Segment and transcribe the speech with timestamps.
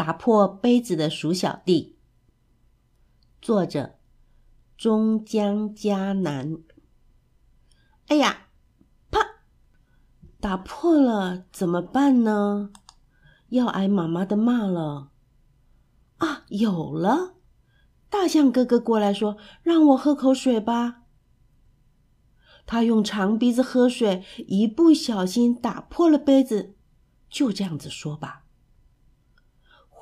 [0.00, 1.98] 打破杯子的鼠小弟。
[3.42, 3.98] 作者：
[4.74, 6.56] 中江嘉南。
[8.06, 8.46] 哎呀，
[9.10, 9.20] 啪！
[10.40, 12.70] 打破了，怎么办呢？
[13.50, 15.10] 要挨妈妈的骂了。
[16.16, 17.34] 啊，有了！
[18.08, 21.02] 大象哥哥过来说：“让我喝口水吧。”
[22.64, 26.74] 他用长鼻子喝水，一不小心打破了杯子。
[27.28, 28.46] 就这样子说吧。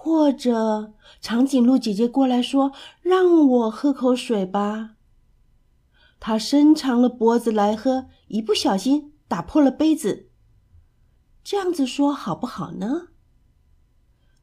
[0.00, 2.70] 或者长颈鹿姐姐过来说
[3.02, 4.94] ：“让我喝口水吧。”
[6.20, 10.28] 他伸长了脖子来喝，一不小心打破了杯子。
[11.42, 13.08] 这样子说好不好呢？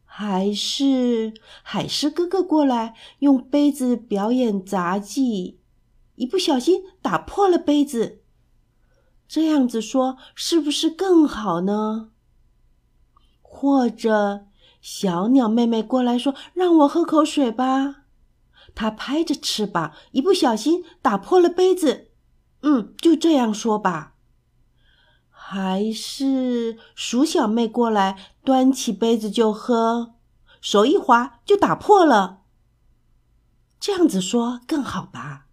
[0.03, 5.61] 还是海狮哥哥过来用杯子表演杂技，
[6.15, 8.19] 一不小心打破了杯子。
[9.25, 12.11] 这样子说是不是更好呢？
[13.41, 14.47] 或者
[14.85, 18.03] 小鸟妹妹过来说：“让我喝口水吧。”
[18.75, 22.11] 她拍着翅膀，一不小心打破了杯子。
[22.61, 24.13] 嗯，就这样说吧。
[25.31, 30.13] 还是鼠小妹过来，端起杯子就喝，
[30.61, 32.41] 手一滑就打破了。
[33.79, 35.47] 这样子说更好吧？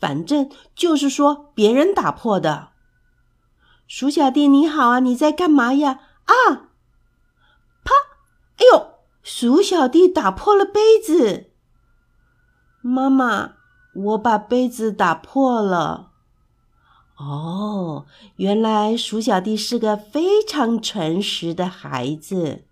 [0.00, 2.70] 反正就是说别人打破的。
[3.86, 6.00] 鼠小弟你好啊，你在干嘛呀？
[6.24, 6.65] 啊！
[8.56, 11.52] 哎呦，鼠小弟打破了杯子。
[12.80, 13.56] 妈妈，
[13.94, 16.12] 我把杯子打破了。
[17.16, 22.66] 哦，原来鼠小弟是个非常诚实的孩子。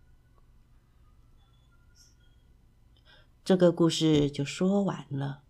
[3.44, 5.43] 这个故事就说完了。